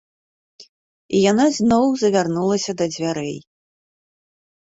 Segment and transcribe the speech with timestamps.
[1.17, 3.37] І яна зноў завярнулася да дзвярэй.